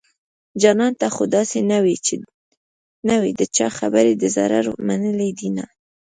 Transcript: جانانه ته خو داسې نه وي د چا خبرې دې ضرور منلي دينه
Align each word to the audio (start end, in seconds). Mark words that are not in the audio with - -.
جانانه 0.61 0.97
ته 0.99 1.07
خو 1.15 1.23
داسې 1.35 1.57
نه 3.11 3.17
وي 3.23 3.31
د 3.39 3.41
چا 3.55 3.67
خبرې 3.77 4.13
دې 4.21 4.29
ضرور 4.35 4.65
منلي 4.87 5.29
دينه 5.39 5.65